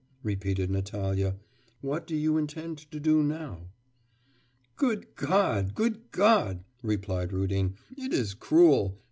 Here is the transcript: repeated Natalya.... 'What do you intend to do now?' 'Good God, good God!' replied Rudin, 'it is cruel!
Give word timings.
repeated 0.23 0.71
Natalya.... 0.71 1.35
'What 1.81 2.07
do 2.07 2.15
you 2.15 2.35
intend 2.35 2.79
to 2.89 2.99
do 2.99 3.21
now?' 3.21 3.69
'Good 4.75 5.13
God, 5.15 5.75
good 5.75 6.09
God!' 6.11 6.63
replied 6.81 7.31
Rudin, 7.31 7.75
'it 7.95 8.11
is 8.11 8.33
cruel! 8.33 8.97